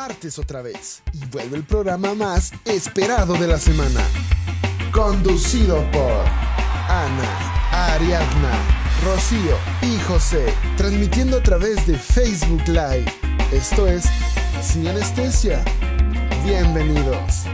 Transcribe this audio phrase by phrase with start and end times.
[0.00, 4.00] Es martes otra vez y vuelve el programa más esperado de la semana.
[4.92, 6.24] Conducido por
[6.88, 8.50] Ana, Ariadna,
[9.04, 10.46] Rocío y José,
[10.78, 13.04] transmitiendo a través de Facebook Live.
[13.52, 14.06] Esto es
[14.62, 15.62] Sin Anestesia.
[16.46, 17.44] Bienvenidos.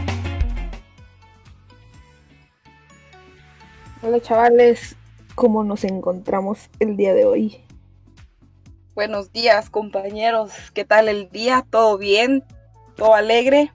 [4.01, 4.95] Hola chavales,
[5.35, 7.66] ¿cómo nos encontramos el día de hoy?
[8.97, 11.63] Buenos días compañeros, ¿qué tal el día?
[11.69, 12.43] ¿Todo bien?
[12.95, 13.71] ¿Todo alegre?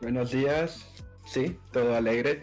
[0.00, 0.84] Buenos días,
[1.24, 2.40] sí, todo alegre.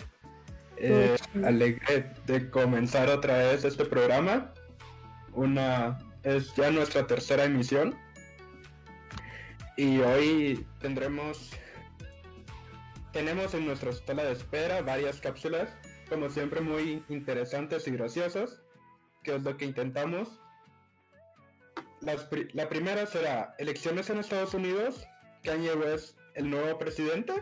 [0.77, 4.53] Eh, alegre de comenzar otra vez este programa.
[5.33, 7.99] Una es ya nuestra tercera emisión.
[9.75, 11.51] Y hoy tendremos
[13.11, 15.67] tenemos en nuestra sala de espera varias cápsulas
[16.07, 18.61] como siempre muy interesantes y graciosas,
[19.21, 20.39] que es lo que intentamos.
[22.01, 25.05] La primera será elecciones en Estados Unidos,
[25.43, 27.33] Kanye West el nuevo presidente,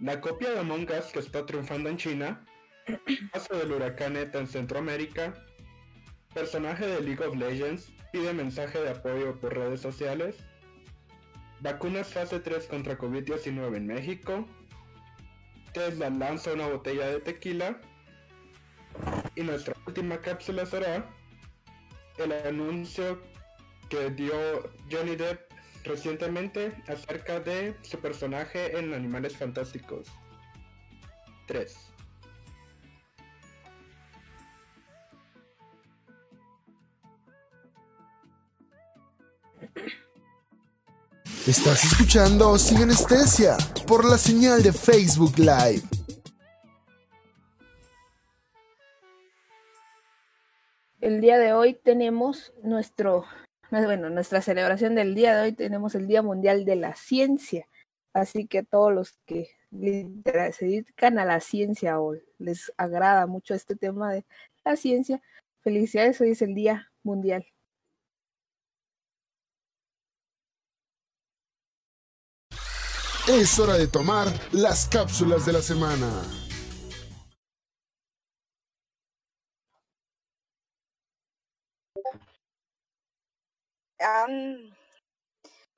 [0.00, 2.44] la copia de Among Us que está triunfando en China,
[3.32, 5.34] caso del huracán ETA en Centroamérica,
[6.34, 10.36] personaje de League of Legends pide mensaje de apoyo por redes sociales,
[11.60, 14.46] vacunas fase 3 contra COVID-19 en México,
[15.72, 17.80] Tesla lanza una botella de tequila.
[19.36, 21.08] Y nuestra última cápsula será
[22.18, 23.20] el anuncio
[23.90, 25.52] que dio Johnny Depp
[25.84, 30.06] recientemente acerca de su personaje en Animales Fantásticos
[31.46, 31.90] 3.
[41.46, 45.82] Estás escuchando Sin Anestesia por la señal de Facebook Live.
[51.00, 53.24] El día de hoy tenemos nuestro,
[53.70, 57.66] bueno, nuestra celebración del día de hoy tenemos el Día Mundial de la Ciencia.
[58.12, 63.76] Así que todos los que se dedican a la ciencia o les agrada mucho este
[63.76, 64.24] tema de
[64.64, 65.22] la ciencia,
[65.60, 67.46] felicidades, hoy es el Día Mundial
[73.30, 76.39] Es hora de tomar las cápsulas de la semana.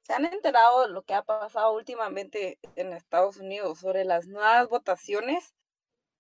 [0.03, 4.69] ¿Se han enterado de lo que ha pasado últimamente en Estados Unidos sobre las nuevas
[4.69, 5.55] votaciones?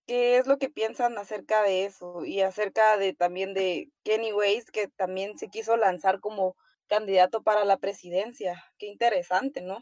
[0.06, 2.24] ¿Qué es lo que piensan acerca de eso?
[2.24, 6.56] Y acerca de también de Kenny Ways, que también se quiso lanzar como
[6.88, 8.64] candidato para la presidencia.
[8.78, 9.78] Qué interesante, ¿no?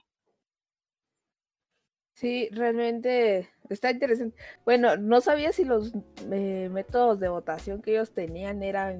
[2.12, 4.36] Sí, realmente está interesante.
[4.66, 5.94] Bueno, no sabía si los
[6.30, 8.98] eh, métodos de votación que ellos tenían eran,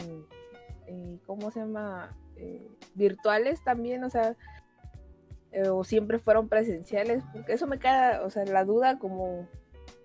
[0.86, 2.16] eh, ¿cómo se llama?
[2.40, 4.36] Eh, virtuales también, o sea,
[5.70, 9.48] o siempre fueron presenciales, porque eso me queda, o sea, la duda como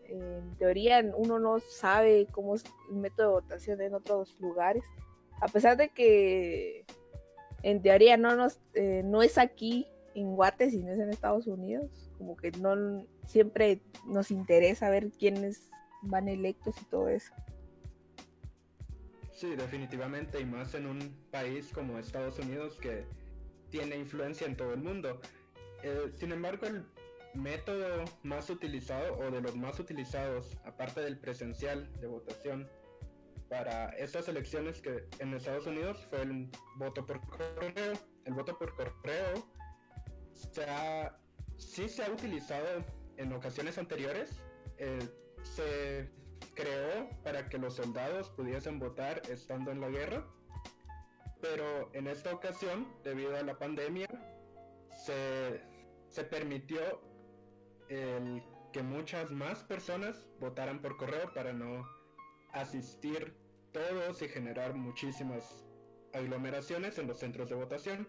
[0.08, 4.84] en teoría uno no sabe cómo es el método de votación en otros lugares,
[5.42, 6.86] a pesar de que
[7.64, 8.60] en teoría no, nos,
[9.04, 14.32] no es aquí en Guate, sino es en Estados Unidos como que no siempre nos
[14.32, 15.70] interesa ver quiénes
[16.02, 17.34] van electos y todo eso.
[19.36, 23.06] Sí, definitivamente, y más en un país como Estados Unidos que
[23.70, 25.20] tiene influencia en todo el mundo.
[25.84, 26.86] Eh, sin embargo, el
[27.34, 32.70] método más utilizado o de los más utilizados, aparte del presencial de votación,
[33.50, 37.94] para estas elecciones que en Estados Unidos fue el voto por correo.
[38.24, 39.46] El voto por correo
[40.34, 41.20] se ha
[41.58, 42.84] sí se ha utilizado
[43.18, 44.42] en ocasiones anteriores.
[44.78, 45.00] Eh,
[45.44, 46.10] se
[46.56, 50.26] creó para que los soldados pudiesen votar estando en la guerra.
[51.42, 54.08] Pero en esta ocasión, debido a la pandemia,
[55.06, 55.62] se,
[56.10, 56.82] se permitió
[57.90, 61.88] el que muchas más personas votaran por correo para no
[62.54, 63.38] asistir
[63.72, 65.66] todos y generar muchísimas
[66.14, 68.08] aglomeraciones en los centros de votación.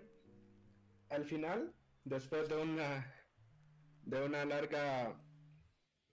[1.10, 1.74] Al final,
[2.04, 3.12] después de una
[4.06, 5.20] de una larga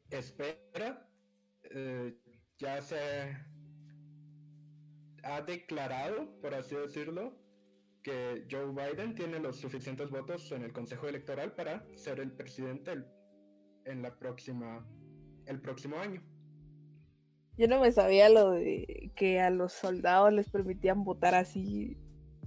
[0.10, 1.08] espera,
[1.72, 2.16] eh,
[2.58, 2.98] ya se
[5.24, 7.34] ha declarado, por así decirlo,
[8.04, 13.04] que Joe Biden tiene los suficientes votos en el Consejo Electoral para ser el presidente
[13.86, 14.86] en la próxima,
[15.46, 16.22] el próximo año.
[17.58, 21.98] Yo no me sabía lo de que a los soldados les permitían votar así.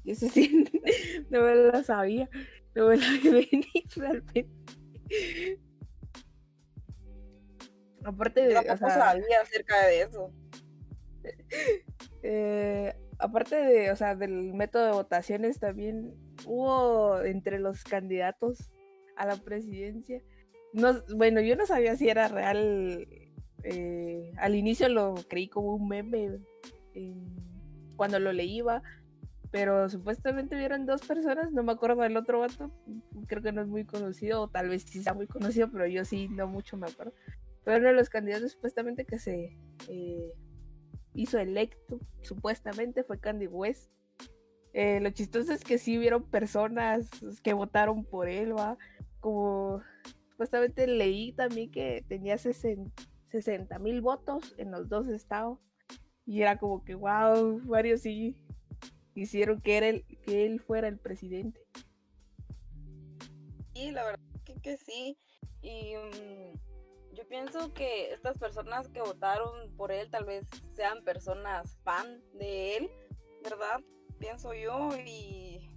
[0.05, 0.65] Eso sí,
[1.31, 2.29] no me lo sabía.
[2.75, 3.65] No me lo venir
[3.97, 4.49] realmente.
[8.07, 8.57] Aparte de.
[8.57, 10.33] o sabía acerca de eso.
[12.29, 16.13] Eh, aparte de, o sea, del método de votaciones, también
[16.45, 18.71] hubo entre los candidatos
[19.17, 20.21] a la presidencia.
[20.73, 23.07] No, bueno, yo no sabía si era real.
[23.63, 26.41] eh, al inicio lo creí como un meme
[26.95, 27.15] eh,
[27.95, 28.83] cuando lo leía,
[29.53, 32.73] pero supuestamente vieron dos personas, no me acuerdo del otro vato,
[33.27, 36.05] creo que no es muy conocido, o tal vez sí sea muy conocido, pero yo
[36.05, 37.13] sí no mucho me acuerdo.
[37.67, 39.59] Pero uno de los candidatos supuestamente que se
[39.89, 40.33] eh,
[41.15, 43.91] hizo electo, supuestamente fue Candy West.
[44.73, 47.11] Eh, lo chistoso es que sí hubieron personas
[47.43, 48.79] que votaron por él, va.
[49.19, 49.83] Como
[50.31, 55.59] supuestamente leí también que tenía 60 mil votos en los dos estados.
[56.25, 58.37] Y era como que, wow, varios sí
[59.17, 61.61] hicieron que él fuera el presidente.
[63.75, 65.19] Sí, la verdad que, que sí.
[65.63, 66.76] Y mm,
[67.17, 72.77] yo pienso que estas personas que votaron por él tal vez sean personas fan de
[72.77, 72.91] él,
[73.43, 73.81] ¿verdad?
[74.19, 74.91] Pienso yo.
[75.05, 75.71] Y,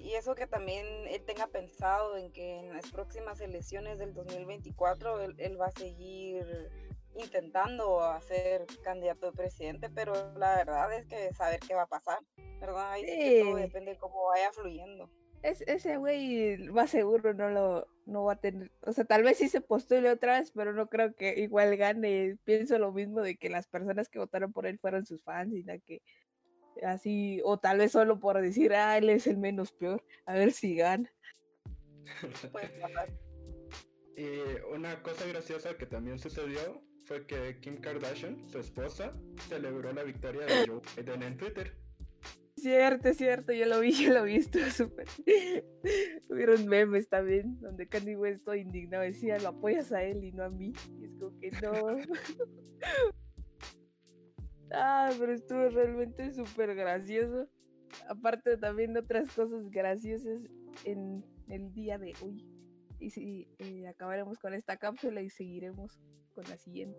[0.00, 5.20] y eso que también él tenga pensado en que en las próximas elecciones del 2024
[5.20, 6.70] él, él va a seguir
[7.16, 12.20] intentando hacer candidato de presidente, pero la verdad es que saber qué va a pasar,
[12.60, 12.92] ¿verdad?
[12.92, 15.10] Ahí sí que todo depende de cómo vaya fluyendo.
[15.42, 19.38] Es, ese güey va seguro no lo no va a tener, o sea, tal vez
[19.38, 22.36] sí se postule otra vez, pero no creo que igual gane.
[22.44, 25.62] Pienso lo mismo de que las personas que votaron por él fueron sus fans y
[25.62, 26.02] nada que
[26.82, 30.52] así, o tal vez solo por decir, ah, él es el menos peor, a ver
[30.52, 31.10] si gana.
[32.52, 33.08] Puede pasar.
[34.16, 34.28] Y
[34.74, 39.12] una cosa graciosa que también sucedió fue que Kim Kardashian, su esposa,
[39.48, 41.76] celebró la victoria de Joe Biden en Twitter.
[42.60, 45.06] Cierto, es cierto, yo lo vi, yo lo vi, estuvo súper.
[46.28, 50.44] Hubieron memes también, donde Candy West todo indignado decía, lo apoyas a él y no
[50.44, 50.72] a mí.
[50.98, 51.72] Y es como que no.
[54.72, 57.48] ah, pero estuvo realmente súper gracioso.
[58.08, 60.42] Aparte también de otras cosas graciosas
[60.84, 62.46] en el día de hoy.
[62.98, 65.98] Y sí, eh, acabaremos con esta cápsula y seguiremos
[66.34, 66.98] con la siguiente.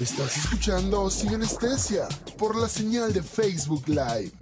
[0.00, 2.08] Estás escuchando Sin Anestesia
[2.38, 4.32] por la señal de Facebook Live.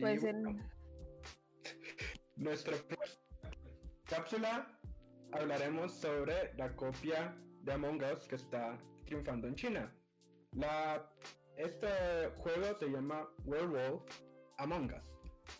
[0.00, 0.22] Pues
[2.36, 2.74] nuestra
[4.06, 4.66] cápsula
[5.32, 9.94] hablaremos sobre la copia de Among Us que está triunfando en China.
[10.52, 11.06] La,
[11.56, 11.88] este
[12.38, 14.02] juego se llama Werewolf
[14.58, 15.50] Among Us.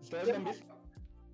[0.00, 0.74] ¿Ustedes lo han visto?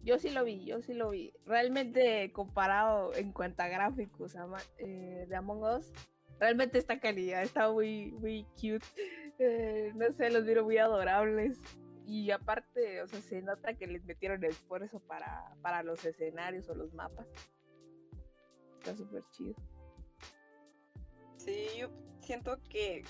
[0.02, 1.32] Yo sí lo vi, yo sí lo vi.
[1.44, 5.92] Realmente comparado en cuanto a gráficos ama- eh, de Among Us,
[6.38, 8.86] realmente esta calidad está muy, muy cute.
[9.38, 11.58] Eh, no sé, los vieron muy adorables.
[12.06, 16.74] Y aparte, o sea, se nota que les metieron esfuerzo para, para los escenarios o
[16.74, 17.26] los mapas.
[18.78, 19.54] Está súper chido.
[21.36, 21.88] Sí, yo
[22.20, 23.04] siento que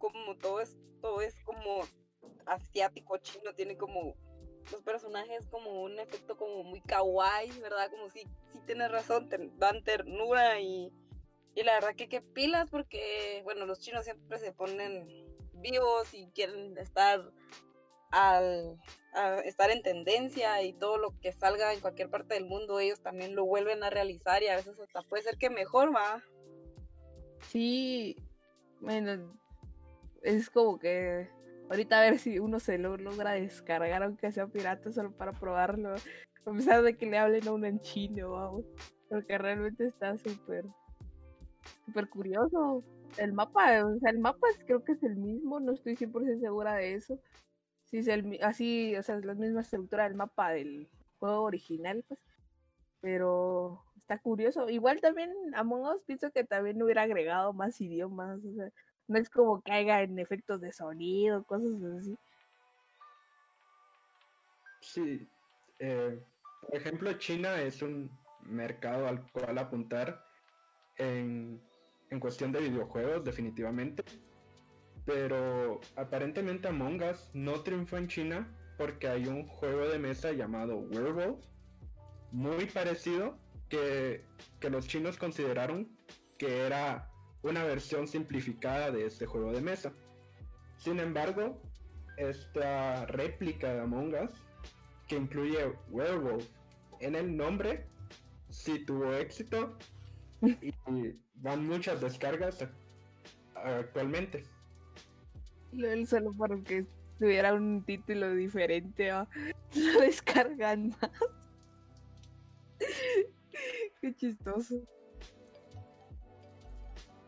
[0.00, 1.82] como todo esto es como
[2.46, 4.16] asiático, chino, tiene como
[4.72, 7.90] los personajes como un efecto como muy kawaii, ¿verdad?
[7.90, 8.20] Como si,
[8.52, 10.92] si tienes razón, te dan ternura y,
[11.54, 15.06] y la verdad que qué pilas porque, bueno, los chinos siempre se ponen
[15.54, 17.20] vivos y quieren estar
[18.10, 18.80] al
[19.44, 23.34] estar en tendencia y todo lo que salga en cualquier parte del mundo ellos también
[23.34, 26.22] lo vuelven a realizar y a veces hasta puede ser que mejor va.
[27.48, 28.16] Sí,
[28.80, 29.32] bueno,
[30.22, 31.28] es como que
[31.70, 35.94] ahorita a ver si uno se lo logra descargar, aunque sea pirata, solo para probarlo.
[36.46, 38.64] A pesar de que le hablen a uno en chino, vamos.
[39.08, 40.64] Porque realmente está súper,
[41.86, 42.84] súper curioso.
[43.18, 46.74] El mapa, o sea, el mapa creo que es el mismo, no estoy 100% segura
[46.74, 47.18] de eso.
[47.86, 52.04] Sí, es el, así, o sea, es la misma estructura del mapa del juego original,
[52.08, 52.20] pues.
[53.00, 54.68] Pero está curioso.
[54.68, 58.44] Igual también Among Us pienso que también hubiera agregado más idiomas.
[58.44, 58.70] O sea,
[59.10, 62.16] no es como haya en efectos de sonido, cosas así.
[64.82, 65.28] Sí.
[65.80, 66.22] eh,
[66.62, 68.08] por ejemplo, China es un
[68.42, 70.24] mercado al cual apuntar
[70.96, 71.60] en,
[72.10, 74.04] en cuestión de videojuegos, definitivamente.
[75.04, 80.78] Pero aparentemente Among Us no triunfó en China porque hay un juego de mesa llamado
[80.78, 81.44] Werewolf,
[82.30, 83.36] muy parecido,
[83.68, 84.24] que,
[84.60, 85.88] que los chinos consideraron
[86.38, 87.09] que era
[87.42, 89.92] una versión simplificada de este juego de mesa.
[90.78, 91.60] Sin embargo,
[92.16, 94.30] esta réplica de Among Us,
[95.08, 96.46] que incluye Werewolf
[97.00, 97.86] en el nombre,
[98.50, 99.76] sí tuvo éxito
[100.42, 100.72] y
[101.36, 102.66] van muchas descargas
[103.54, 104.44] actualmente.
[105.72, 106.84] Lol, solo porque
[107.18, 109.28] tuviera un título diferente, ¿va?
[109.74, 111.10] lo descargan más.
[114.00, 114.82] Qué chistoso.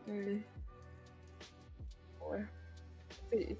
[0.07, 0.43] Eh,
[2.19, 2.47] Bueno,
[3.31, 3.57] sí.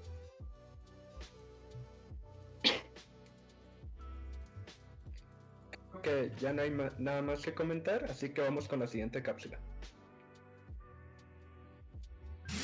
[6.02, 9.58] que ya no hay nada más que comentar, así que vamos con la siguiente cápsula.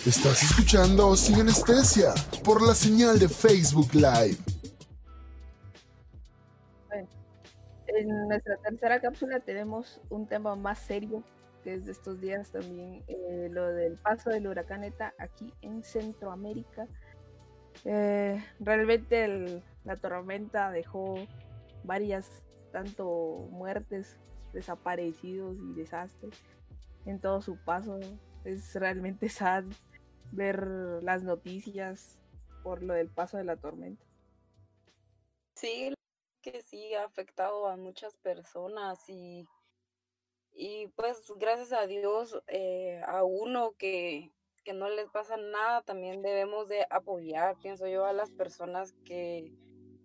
[0.07, 2.13] Estás escuchando Sin Anestesia
[2.45, 4.39] por la señal de Facebook Live.
[7.87, 11.23] En nuestra tercera cápsula tenemos un tema más serio,
[11.63, 15.83] que es de estos días también, eh, lo del paso del huracán ETA aquí en
[15.83, 16.87] Centroamérica.
[17.85, 21.15] Eh, realmente la tormenta dejó
[21.85, 24.19] varias, tanto muertes,
[24.53, 26.35] desaparecidos y desastres
[27.07, 28.01] en todo su paso.
[28.45, 29.65] Es realmente sad
[30.33, 30.67] ver
[31.03, 32.19] las noticias
[32.63, 34.05] por lo del paso de la tormenta.
[35.55, 35.93] Sí,
[36.41, 39.47] que sí ha afectado a muchas personas y,
[40.61, 44.31] y pues gracias a Dios eh, a uno que,
[44.63, 49.55] que no les pasa nada, también debemos de apoyar, pienso yo, a las personas que,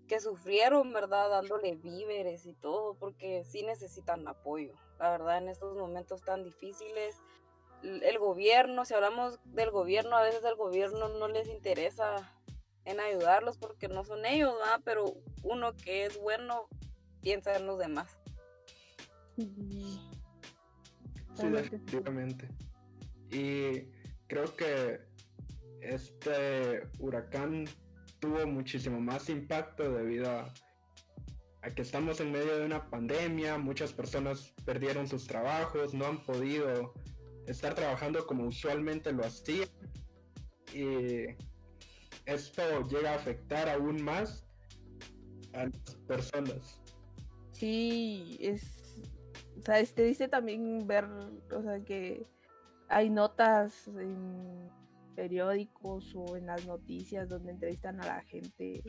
[0.07, 1.29] que sufrieron, ¿verdad?
[1.29, 4.71] Dándole víveres y todo, porque sí necesitan apoyo.
[4.97, 7.21] La verdad, en estos momentos tan difíciles,
[7.83, 12.33] el gobierno, si hablamos del gobierno, a veces el gobierno no les interesa
[12.85, 14.79] en ayudarlos porque no son ellos, ¿verdad?
[14.85, 16.69] Pero uno que es bueno
[17.19, 18.17] piensa en los demás.
[19.35, 20.14] Realmente
[21.35, 21.47] sí.
[21.47, 22.47] definitivamente.
[23.31, 23.89] Y
[24.27, 24.99] creo que
[25.81, 27.65] este huracán
[28.19, 30.53] tuvo muchísimo más impacto debido a,
[31.61, 36.23] a que estamos en medio de una pandemia, muchas personas perdieron sus trabajos, no han
[36.23, 36.93] podido
[37.47, 39.69] estar trabajando como usualmente lo hacían.
[40.73, 41.35] Y
[42.25, 44.45] esto llega a afectar aún más
[45.53, 46.81] a las personas.
[47.51, 48.74] Sí, es.
[49.57, 52.25] O sea, este dice también ver, o sea, que
[52.89, 54.69] hay notas en
[55.15, 58.83] periódicos o en las noticias donde entrevistan a la gente.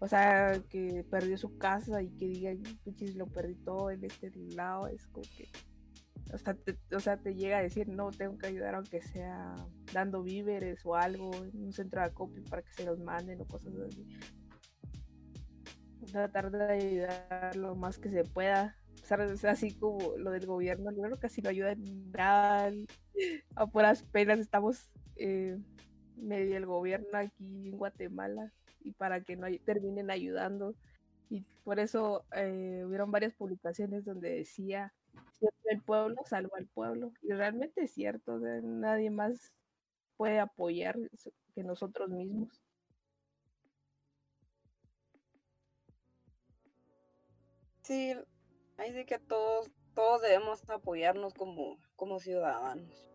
[0.00, 4.30] O sea, que perdió su casa y que digan, puchis, lo perdí todo en este
[4.54, 4.88] lado.
[4.88, 5.48] Es como que.
[6.32, 9.54] O sea, te, o sea, te llega a decir, no, tengo que ayudar aunque sea
[9.92, 13.44] dando víveres o algo en un centro de acopio para que se los manden o
[13.44, 14.06] cosas así
[16.06, 18.76] tratar de ayudar lo más que se pueda.
[19.04, 19.18] Sea,
[19.50, 22.72] así como lo del gobierno, que casi no ayuda en nada.
[23.54, 25.58] A puras penas estamos eh,
[26.16, 30.74] medio el gobierno aquí en Guatemala y para que no terminen ayudando.
[31.30, 34.94] Y por eso eh, hubieron varias publicaciones donde decía,
[35.32, 37.12] "Sirve el pueblo, salva al pueblo.
[37.22, 39.52] Y realmente es cierto, nadie más
[40.16, 40.96] puede apoyar
[41.54, 42.62] que nosotros mismos.
[47.82, 48.14] Sí,
[48.78, 53.10] ahí sí que todos, todos debemos apoyarnos como, como ciudadanos.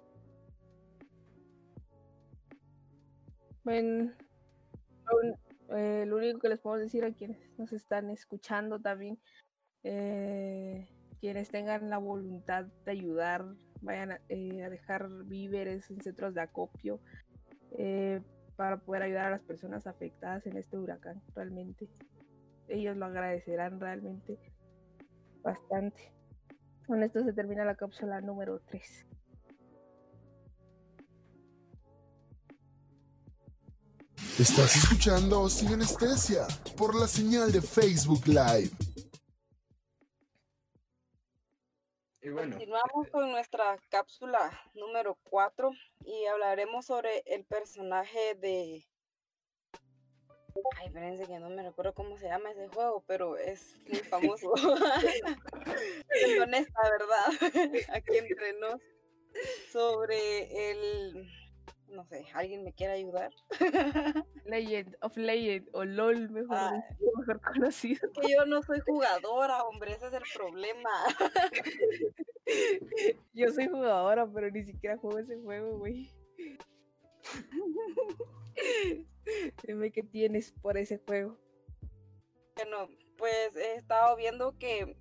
[3.64, 4.12] Bueno,
[5.70, 9.20] lo eh, único que les puedo decir a quienes nos están escuchando también,
[9.84, 10.88] eh,
[11.20, 13.46] quienes tengan la voluntad de ayudar,
[13.82, 17.00] vayan a, eh, a dejar víveres en centros de acopio
[17.78, 18.22] eh,
[18.56, 21.90] para poder ayudar a las personas afectadas en este huracán, realmente.
[22.68, 24.38] Ellos lo agradecerán realmente
[25.44, 26.14] bastante.
[26.88, 29.06] Con esto se termina la cápsula número 3.
[34.40, 38.72] Estás escuchando Sin Anestesia por la señal de Facebook Live.
[42.22, 45.72] Y bueno, Continuamos con nuestra cápsula número 4
[46.06, 48.88] y hablaremos sobre el personaje de...
[50.78, 54.00] Ay, espérense que no me recuerdo cómo se llama ese juego, pero es muy
[54.38, 54.54] famoso.
[56.14, 57.26] Siendo honesta, ¿verdad?
[57.94, 58.82] Aquí entre nos.
[59.72, 61.30] Sobre el...
[61.88, 63.32] No sé, ¿alguien me quiere ayudar?
[64.46, 66.84] Legend of Legend o LOL, mejor, Ah.
[67.18, 68.12] mejor conocido.
[68.14, 70.90] Que yo no soy jugadora, hombre, ese es el problema.
[73.34, 76.12] Yo soy jugadora, pero ni siquiera juego ese juego, güey.
[79.64, 81.38] Dime qué tienes por ese juego.
[82.56, 84.98] Bueno, pues he estado viendo que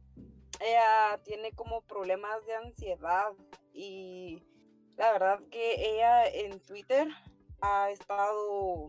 [0.61, 3.33] ella tiene como problemas de ansiedad
[3.73, 4.43] y
[4.97, 7.09] la verdad que ella en Twitter
[7.61, 8.89] ha estado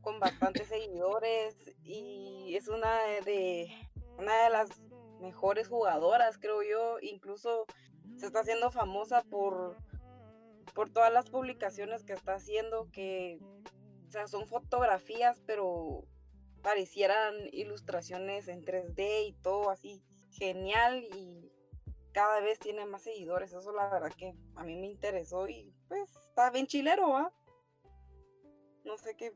[0.00, 3.68] con bastantes seguidores y es una de
[4.18, 4.68] una de las
[5.20, 7.66] mejores jugadoras, creo yo, incluso
[8.16, 9.76] se está haciendo famosa por
[10.74, 13.38] por todas las publicaciones que está haciendo que
[14.12, 16.04] sea, son fotografías, pero
[16.62, 21.50] parecieran ilustraciones en 3D y todo así genial y
[22.12, 23.52] cada vez tiene más seguidores.
[23.52, 27.32] Eso la verdad que a mí me interesó y pues está bien chilero, ¿va?
[28.84, 29.32] No sé qué,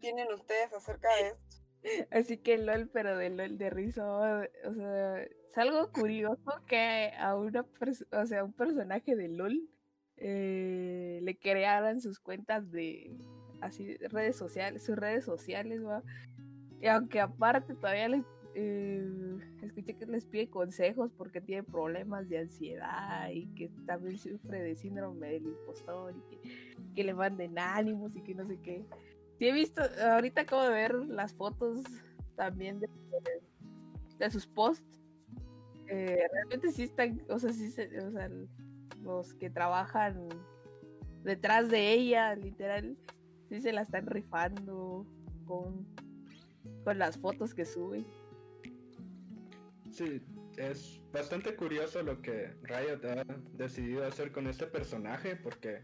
[0.00, 1.58] tienen ustedes acerca de esto.
[2.10, 7.36] Así que LOL, pero de LOL de rizo, o sea, es algo curioso que a
[7.36, 7.64] una
[8.12, 9.68] o sea, un personaje de LOL
[10.18, 13.16] eh, le crearan sus cuentas de
[13.60, 15.80] así redes sociales, sus redes sociales.
[16.80, 19.06] Y aunque aparte todavía les eh,
[19.62, 24.74] escuché que les pide consejos porque tiene problemas de ansiedad y que también sufre de
[24.74, 28.84] síndrome del impostor y que, que le manden ánimos y que no sé qué.
[29.38, 31.84] Sí he visto, ahorita acabo de ver las fotos
[32.34, 34.84] también de, sus posts.
[35.86, 38.30] Eh, realmente sí están, o sea, sí, o sea,
[39.02, 40.28] los que trabajan
[41.24, 42.96] detrás de ella, literal,
[43.48, 45.06] sí se la están rifando
[45.46, 45.86] con,
[46.84, 48.06] con las fotos que suben.
[49.90, 50.22] Sí,
[50.56, 53.24] es bastante curioso lo que Riot ha
[53.54, 55.82] decidido hacer con este personaje, porque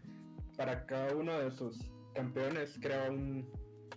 [0.57, 3.09] para cada uno de sus campeones crea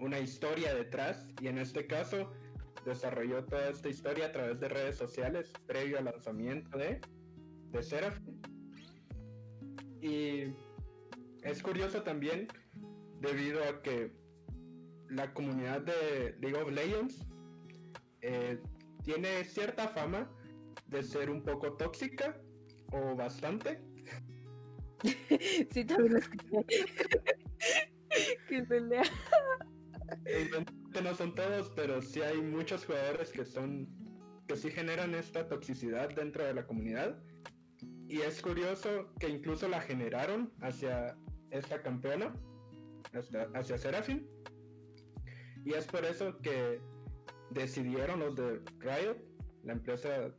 [0.00, 2.32] una historia detrás, y en este caso
[2.84, 7.00] desarrolló toda esta historia a través de redes sociales previo al lanzamiento de,
[7.70, 8.40] de Seraphim.
[10.08, 10.54] Y
[11.42, 12.48] es curioso también
[13.20, 14.10] debido a que
[15.10, 17.26] la comunidad de League of Legends
[18.22, 18.58] eh,
[19.04, 20.30] tiene cierta fama
[20.86, 22.40] de ser un poco tóxica
[22.92, 23.82] o bastante.
[25.70, 26.64] sí, también lo escuché.
[30.92, 33.86] que no son todos, pero sí hay muchos jugadores que son
[34.46, 37.22] que sí generan esta toxicidad dentro de la comunidad.
[38.08, 41.14] Y es curioso que incluso la generaron hacia
[41.50, 42.34] esta campeona,
[43.12, 44.26] hacia, hacia Seraphim.
[45.62, 46.80] Y es por eso que
[47.50, 49.18] decidieron los de Riot,
[49.62, 50.34] la empresa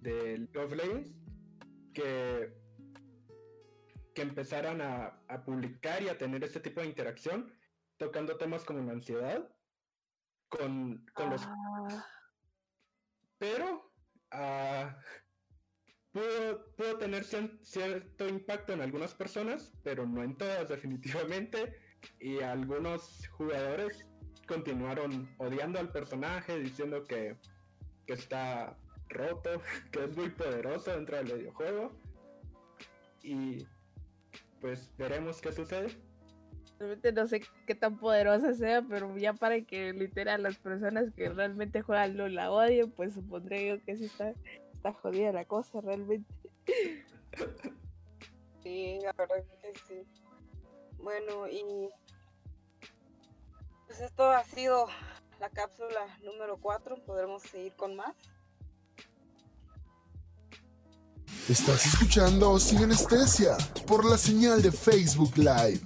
[0.00, 1.14] de League of Legends,
[1.92, 2.52] que,
[4.12, 7.52] que empezaran a, publicar y a tener este tipo de interacción,
[7.98, 9.48] tocando temas como la ansiedad
[10.48, 11.42] con, los...
[11.46, 12.06] Ah.
[13.38, 13.92] Pero
[14.32, 14.90] uh,
[16.14, 21.76] pudo, tener cierto impacto en algunas personas, pero no en todas definitivamente.
[22.20, 24.06] Y algunos jugadores
[24.46, 27.36] continuaron odiando al personaje, diciendo que,
[28.06, 28.76] está
[29.08, 29.60] roto,
[29.92, 31.92] que es muy poderoso dentro del videojuego.
[33.22, 33.66] Y
[34.60, 35.88] pues veremos qué sucede.
[36.78, 41.28] Realmente no sé qué tan poderosa sea, pero ya para que literal las personas que
[41.30, 44.34] realmente juegan LOL la odien, pues supondré yo que sí está,
[44.84, 46.34] está jodida la cosa realmente.
[48.62, 50.06] Sí, la verdad que sí.
[50.98, 51.88] Bueno, y
[53.86, 54.86] pues esto ha sido
[55.40, 56.96] la cápsula número 4.
[57.04, 58.14] Podremos seguir con más.
[61.48, 65.80] Estás escuchando Sin Anestesia por la señal de Facebook Live.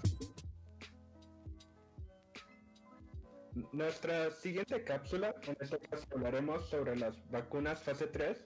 [3.72, 8.38] Nuestra siguiente cápsula, en este caso hablaremos sobre las vacunas fase 3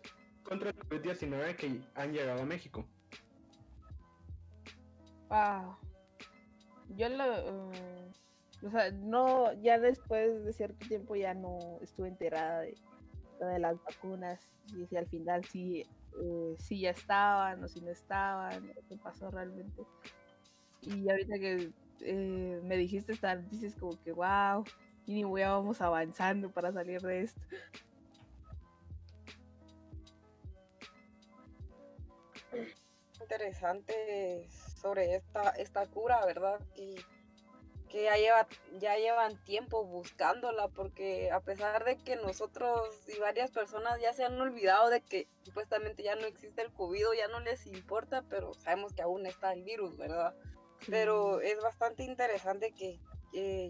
[0.42, 2.86] contra el COVID-19 que han llegado a México.
[5.28, 5.76] Wow.
[6.96, 7.68] Yo lo...
[7.68, 7.72] Uh,
[8.64, 12.74] o sea, no, ya después de cierto tiempo ya no estuve enterada de,
[13.58, 18.72] las vacunas y si al final sí, eh, sí ya estaban o si no estaban,
[18.88, 19.82] qué pasó realmente.
[20.82, 24.64] Y ahorita que eh, me dijiste esta noticia como que wow,
[25.06, 27.40] y ni ya vamos avanzando para salir de esto.
[33.32, 34.46] Interesante
[34.82, 36.60] sobre esta, esta cura, ¿verdad?
[36.76, 36.96] Y
[37.88, 38.46] que ya, lleva,
[38.78, 44.24] ya llevan tiempo buscándola, porque a pesar de que nosotros y varias personas ya se
[44.24, 48.52] han olvidado de que supuestamente ya no existe el COVID, ya no les importa, pero
[48.52, 50.34] sabemos que aún está el virus, ¿verdad?
[50.86, 52.98] Pero es bastante interesante que,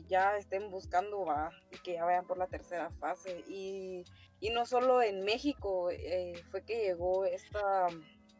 [0.08, 1.24] ya estén buscando
[1.70, 3.44] y que ya vayan por la tercera fase.
[3.46, 4.04] Y,
[4.52, 7.86] no solo en México eh, fue que llegó esta,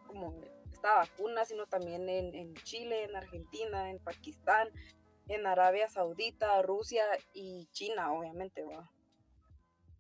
[0.09, 0.35] como
[0.83, 4.69] esta vacuna, sino también en, en Chile, en Argentina, en Pakistán,
[5.29, 8.91] en Arabia Saudita, Rusia y China, obviamente, va.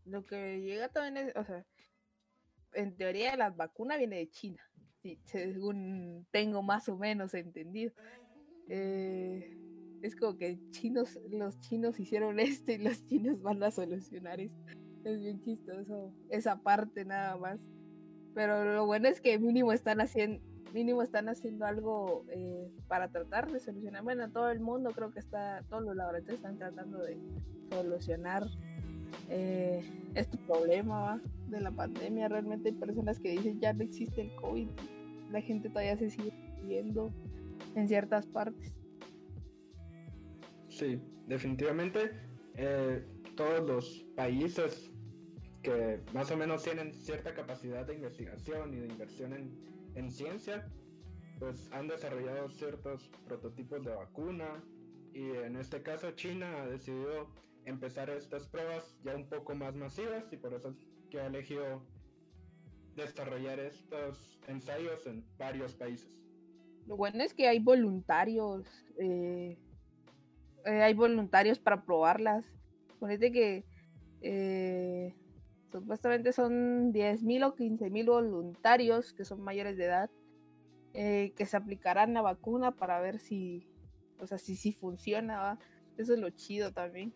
[0.04, 1.64] Lo que llega también es, o sea,
[2.72, 4.60] en teoría la vacuna viene de China,
[5.24, 7.92] según tengo más o menos entendido.
[8.68, 9.56] Eh,
[10.02, 14.58] es como que chinos, los chinos hicieron esto y los chinos van a solucionar esto.
[15.04, 17.60] Es bien chistoso, esa parte nada más.
[18.34, 23.50] Pero lo bueno es que mínimo están haciendo, mínimo están haciendo algo eh, para tratar
[23.50, 24.02] de solucionar.
[24.02, 27.18] Bueno, todo el mundo creo que está, todos los laboratorios están tratando de
[27.70, 28.46] solucionar
[29.28, 29.82] eh,
[30.14, 32.28] este problema de la pandemia.
[32.28, 34.68] Realmente hay personas que dicen ya no existe el COVID.
[35.30, 36.32] La gente todavía se sigue
[36.64, 37.10] viendo
[37.74, 38.74] en ciertas partes.
[40.68, 42.12] Sí, definitivamente
[42.54, 43.04] eh,
[43.36, 44.90] todos los países
[45.62, 49.50] que más o menos tienen cierta capacidad de investigación y de inversión en,
[49.94, 50.66] en ciencia,
[51.38, 54.62] pues han desarrollado ciertos prototipos de vacuna
[55.12, 57.28] y en este caso China ha decidido
[57.64, 60.76] empezar estas pruebas ya un poco más masivas y por eso es
[61.10, 61.82] que ha elegido
[62.96, 66.10] desarrollar estos ensayos en varios países.
[66.86, 68.66] Lo bueno es que hay voluntarios,
[68.98, 69.56] eh,
[70.64, 72.44] eh, hay voluntarios para probarlas.
[72.98, 73.64] Ponete que
[74.20, 75.14] eh,
[75.72, 80.10] supuestamente son 10.000 o 15.000 voluntarios que son mayores de edad
[80.92, 83.66] que se aplicarán la vacuna para ver si,
[84.18, 85.40] o sea, si, si funciona.
[85.40, 85.58] ¿va?
[85.96, 87.14] Eso es lo chido también.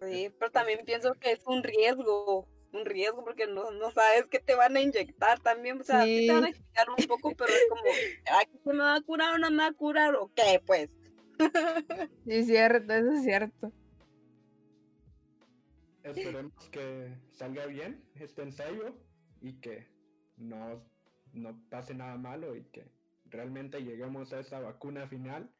[0.00, 4.38] Sí, pero también pienso que es un riesgo, un riesgo porque no, no sabes qué
[4.38, 6.26] te van a inyectar también, o sea, sí.
[6.26, 7.82] te van a explicar un poco, pero es como,
[8.40, 10.88] ¿aquí se me va a curar o no me va a curar o qué, pues?
[12.24, 13.72] Sí, es cierto, eso es cierto.
[16.16, 18.94] Esperemos que salga bien este ensayo
[19.42, 19.86] y que
[20.38, 20.82] no,
[21.34, 22.90] no pase nada malo y que
[23.26, 25.50] realmente lleguemos a esa vacuna final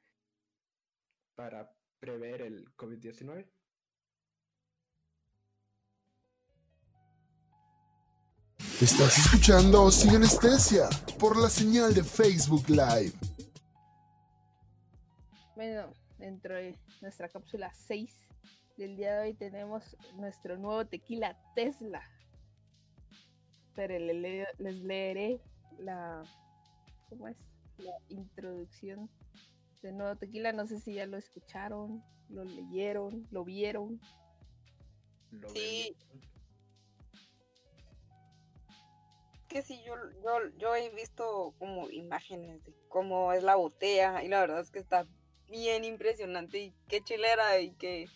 [1.34, 3.46] para prever el COVID-19.
[8.80, 13.12] Estás escuchando Sin Anestesia por la señal de Facebook Live.
[15.56, 18.27] Bueno, dentro de nuestra cápsula 6
[18.78, 22.02] del día de hoy tenemos nuestro nuevo tequila Tesla.
[23.74, 25.40] Pero les leeré
[25.78, 26.22] la,
[27.08, 27.36] ¿cómo es?
[27.78, 29.10] la introducción
[29.82, 30.52] del nuevo tequila.
[30.52, 34.00] No sé si ya lo escucharon, lo leyeron, lo vieron.
[35.32, 35.96] Lo sí.
[39.48, 44.28] que sí, yo, yo, yo he visto como imágenes de cómo es la botella y
[44.28, 45.06] la verdad es que está
[45.48, 48.06] bien impresionante y qué chilera y que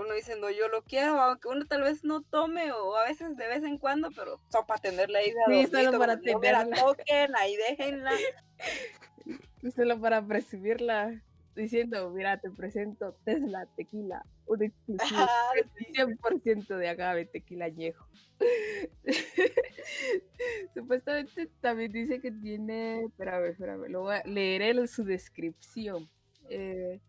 [0.00, 3.48] uno diciendo yo lo quiero, aunque uno tal vez no tome o a veces de
[3.48, 6.64] vez en cuando, pero solo para tenerla ahí de sí, solo para tenerla.
[6.64, 8.12] No la toquen, ahí déjenla.
[9.74, 11.20] Solo para presumirla
[11.58, 15.26] diciendo, mira, te presento Tesla Tequila, un exclusivo,
[15.92, 18.06] 100% de agave tequila añejo.
[20.74, 26.08] Supuestamente también dice que tiene, espérame, espérame, lo voy a leeré su descripción.
[26.48, 27.00] Eh,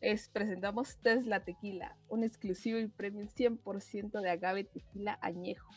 [0.00, 5.70] es, presentamos Tesla Tequila, un exclusivo y premium 100% de agave tequila añejo.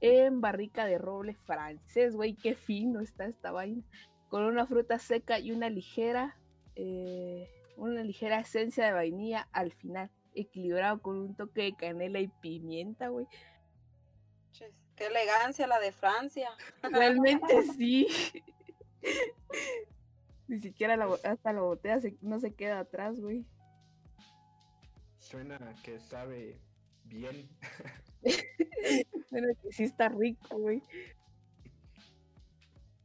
[0.00, 3.84] En barrica de roble francés, güey, qué fino está esta vaina.
[4.28, 6.36] Con una fruta seca y una ligera
[6.74, 12.28] eh, una ligera esencia de vainilla al final, equilibrado con un toque de canela y
[12.28, 13.26] pimienta, güey.
[14.96, 16.50] Qué elegancia la de Francia.
[16.82, 18.06] Realmente sí.
[20.52, 23.46] Ni siquiera la, hasta la botella no se queda atrás, güey.
[25.18, 26.60] Suena que sabe
[27.04, 27.48] bien.
[29.30, 30.82] Suena que sí está rico, güey.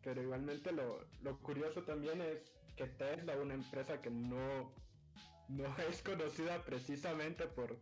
[0.04, 4.74] Pero igualmente lo, lo curioso también es que Tesla, una empresa que no,
[5.48, 7.80] no es conocida precisamente por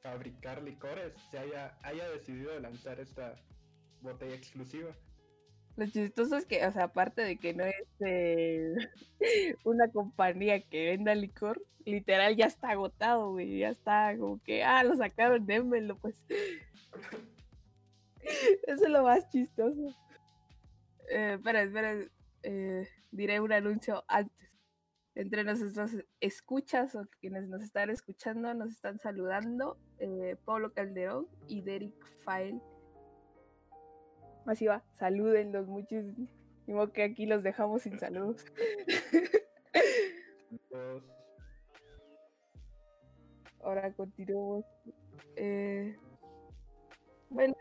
[0.00, 3.34] fabricar licores, se haya, haya decidido lanzar esta
[4.00, 4.96] botella exclusiva.
[5.80, 8.74] Lo chistoso es que, o sea, aparte de que no es eh,
[9.64, 13.60] una compañía que venda licor, literal ya está agotado, güey.
[13.60, 16.20] Ya está como que, ah, lo sacaron, démelo, pues.
[18.66, 19.96] Eso es lo más chistoso.
[21.08, 21.96] Eh, espera, espera.
[22.42, 24.58] Eh, diré un anuncio antes.
[25.14, 31.62] Entre nuestros escuchas o quienes nos están escuchando, nos están saludando eh, Pablo Calderón y
[31.62, 32.60] Derek Fael.
[34.46, 36.28] Así va, salúdenlos muchísimo
[36.92, 38.44] que aquí los dejamos sin saludos.
[43.62, 44.64] Ahora continuamos.
[45.36, 45.96] Eh,
[47.28, 47.54] bueno,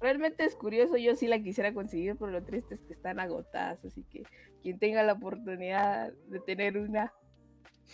[0.00, 3.84] Realmente es curioso, yo sí la quisiera conseguir, pero lo triste es que están agotadas,
[3.84, 4.22] así que
[4.62, 7.12] quien tenga la oportunidad de tener una,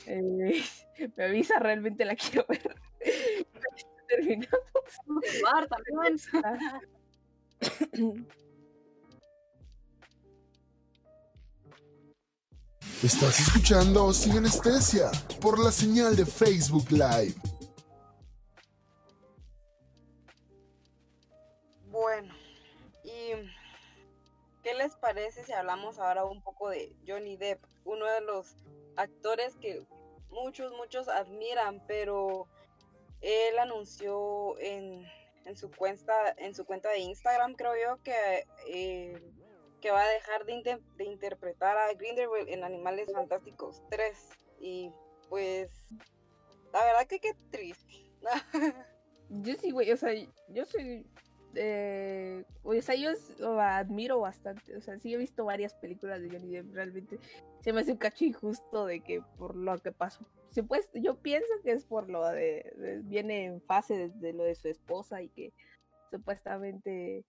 [0.07, 0.61] eh,
[1.17, 2.77] me avisa, realmente la quiero ver.
[4.14, 4.68] Terminamos.
[13.03, 17.35] Estás escuchando Sin Anestesia por la señal de Facebook Live.
[21.90, 22.33] Bueno,
[23.03, 23.33] y
[24.62, 27.64] ¿qué les parece si hablamos ahora un poco de Johnny Depp?
[27.85, 28.55] Uno de los
[28.96, 29.85] actores que
[30.31, 32.46] muchos, muchos admiran, pero
[33.25, 35.07] él anunció en,
[35.57, 39.23] su cuenta, en su cuenta de Instagram, creo yo, que, eh,
[39.81, 44.17] que va a dejar de, interpretar a Grindelwald en Animales Fantásticos 3.
[44.61, 44.93] Y
[45.31, 45.71] pues,
[46.73, 48.13] la verdad que qué triste.
[49.31, 50.13] yo sí, güey, o sea,
[50.49, 51.07] yo soy
[51.57, 53.11] eh, o sea, yo
[53.61, 57.19] admiro bastante, o sea, sí he visto varias películas de Johnny Depp, realmente
[57.61, 60.27] se me hace un cacho injusto de que por lo que pasó.
[60.55, 64.55] Se pues, yo pienso que es por lo de, viene en fase de, lo de
[64.55, 65.53] su esposa y que
[66.12, 67.25] supuestamente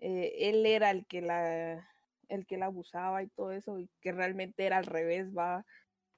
[0.00, 1.88] eh, él era el que la
[2.28, 5.64] el que la abusaba y todo eso y que realmente era al revés, va.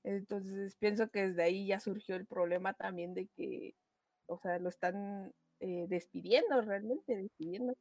[0.04, 3.74] Entonces pienso que desde ahí ya surgió el problema también de que,
[4.26, 7.74] o sea, lo están eh, despidiendo, realmente despidiendo.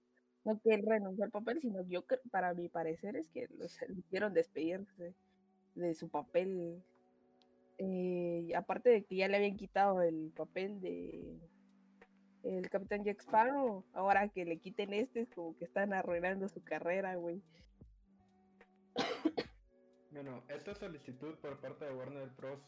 [0.44, 3.66] No que él renunció al papel, sino yo, para mi parecer, es que lo
[3.98, 5.14] hicieron despedirse
[5.76, 6.84] de su papel.
[7.84, 11.40] Eh, aparte de que ya le habían quitado el papel de
[12.44, 16.64] el Capitán Jack Sparrow, ahora que le quiten este, es como que están arruinando su
[16.64, 17.42] carrera, güey.
[20.12, 22.60] Bueno, esta solicitud por parte de Warner Bros.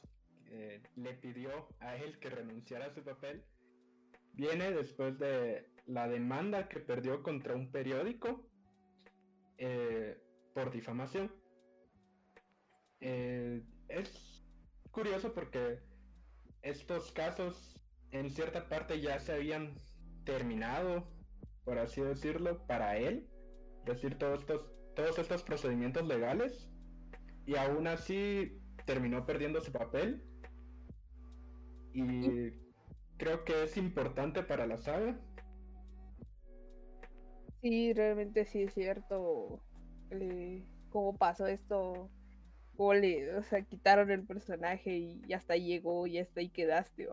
[0.50, 3.44] Eh, le pidió a él que renunciara a su papel
[4.34, 8.46] viene después de la demanda que perdió contra un periódico
[9.58, 10.18] eh,
[10.54, 11.32] por difamación.
[13.00, 14.33] Es
[14.94, 15.80] curioso porque
[16.62, 17.76] estos casos
[18.12, 19.82] en cierta parte ya se habían
[20.24, 21.04] terminado,
[21.66, 23.28] por así decirlo, para él,
[23.80, 26.70] es decir, todos estos, todos estos procedimientos legales,
[27.46, 30.24] y aún así terminó perdiendo su papel.
[31.94, 32.52] Y
[33.18, 35.20] creo que es importante para la saga.
[37.62, 39.60] Sí, realmente sí es cierto
[40.12, 42.10] eh, cómo pasó esto.
[42.78, 47.08] O sea, quitaron el personaje y hasta llegó y hasta ahí quedaste.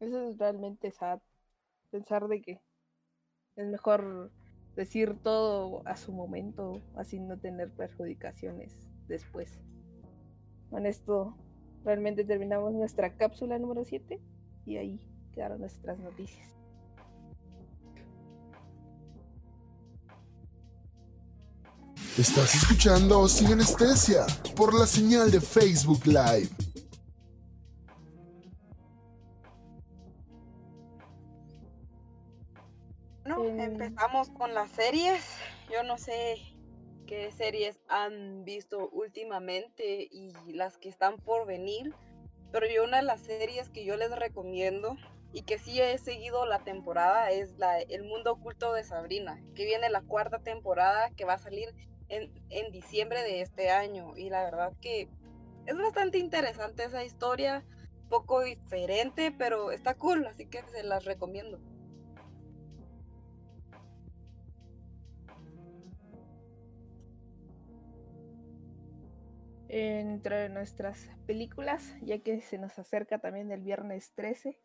[0.00, 1.20] Eso es realmente sad.
[1.90, 2.60] Pensar de que
[3.56, 4.32] es mejor
[4.74, 8.74] decir todo a su momento, así no tener perjudicaciones
[9.06, 9.60] después.
[10.70, 11.36] Con esto
[11.84, 14.20] realmente terminamos nuestra cápsula número 7
[14.64, 15.00] y ahí
[15.32, 16.61] quedaron nuestras noticias.
[22.18, 26.50] Estás escuchando Sin Anestesia por la señal de Facebook Live.
[33.24, 35.24] No, empezamos con las series.
[35.72, 36.36] Yo no sé
[37.06, 41.94] qué series han visto últimamente y las que están por venir.
[42.52, 44.98] Pero yo una de las series que yo les recomiendo
[45.32, 49.64] y que sí he seguido la temporada es la El Mundo Oculto de Sabrina, que
[49.64, 51.74] viene la cuarta temporada que va a salir
[52.12, 54.16] en, diciembre de este año.
[54.16, 55.08] Y la verdad que
[55.66, 57.64] es bastante interesante esa historia,
[58.08, 61.60] poco diferente, pero está cool, así que se las recomiendo.
[69.74, 74.60] entre nuestras películas, ya que se nos acerca también el viernes 13.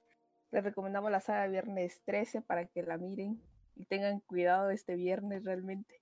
[0.52, 3.42] Les recomendamos la saga Viernes 13 para que la miren
[3.78, 6.02] y tengan cuidado este viernes realmente.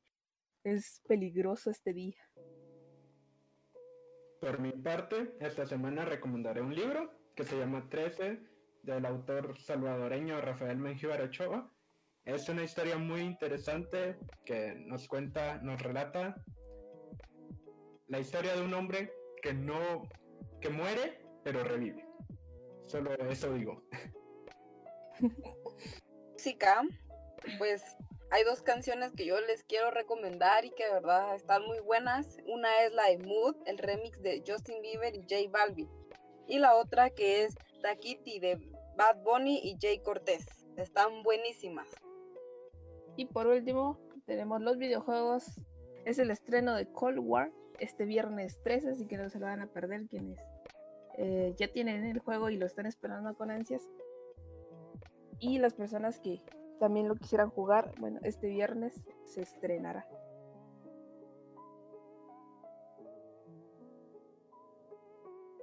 [0.66, 2.18] Es peligroso este día.
[4.42, 8.40] Por mi parte, esta semana recomendaré un libro que se llama 13
[8.82, 11.72] del autor salvadoreño Rafael Mengíbar Ochoa.
[12.24, 16.44] Es una historia muy interesante que nos cuenta, nos relata
[18.08, 20.10] la historia de un hombre que no,
[20.60, 22.08] que muere, pero revive.
[22.88, 23.84] Solo eso digo.
[26.34, 26.82] Música,
[27.60, 27.84] pues
[28.36, 32.38] hay dos canciones que yo les quiero recomendar y que de verdad están muy buenas.
[32.46, 35.90] Una es la de Mood, el remix de Justin Bieber y J Balvin.
[36.46, 37.56] Y la otra que es
[38.02, 38.60] Kitty de
[38.98, 40.46] Bad Bunny y Jay Cortez.
[40.76, 41.88] Están buenísimas.
[43.16, 45.62] Y por último, tenemos los videojuegos.
[46.04, 49.62] Es el estreno de Cold War, este viernes 13, así que no se lo van
[49.62, 50.42] a perder quienes
[51.18, 53.84] eh, ya tienen el juego y lo están esperando con ansias.
[55.40, 56.42] Y las personas que
[56.80, 60.08] también lo quisieran jugar, bueno, este viernes se estrenará.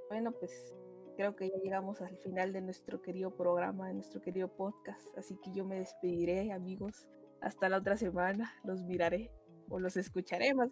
[0.09, 0.75] Bueno, pues
[1.17, 5.07] creo que ya llegamos al final de nuestro querido programa, de nuestro querido podcast.
[5.17, 7.09] Así que yo me despediré, amigos.
[7.41, 8.53] Hasta la otra semana.
[8.65, 9.31] Los miraré
[9.69, 10.71] o los escucharé más.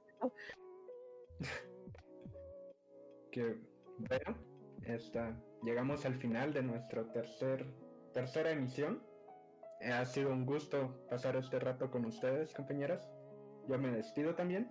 [3.31, 3.57] que
[3.98, 4.38] bueno,
[4.85, 7.64] esta, llegamos al final de nuestra tercer,
[8.12, 9.03] tercera emisión.
[9.81, 13.09] Eh, ha sido un gusto pasar este rato con ustedes, compañeras.
[13.66, 14.71] Yo me despido también.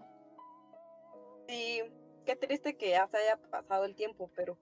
[1.47, 1.81] Sí,
[2.25, 4.57] qué triste que ya se haya pasado el tiempo, pero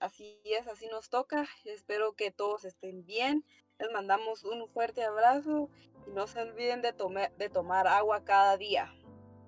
[0.00, 1.46] así es, así nos toca.
[1.64, 3.44] Espero que todos estén bien.
[3.78, 5.70] Les mandamos un fuerte abrazo
[6.06, 6.92] y no se olviden de,
[7.38, 8.92] de tomar agua cada día.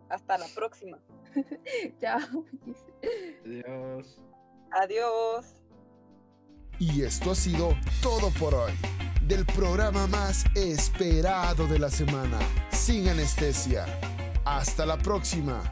[0.09, 1.01] Hasta la próxima.
[2.01, 2.45] Chao.
[3.45, 4.21] Adiós.
[4.71, 5.55] Adiós.
[6.79, 7.71] Y esto ha sido
[8.03, 8.73] todo por hoy.
[9.27, 12.39] Del programa más esperado de la semana.
[12.71, 13.87] Sin anestesia.
[14.45, 15.63] Hasta la próxima.